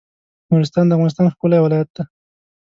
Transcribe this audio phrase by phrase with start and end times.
[0.49, 2.03] نورستان د افغانستان ښکلی ولایت دی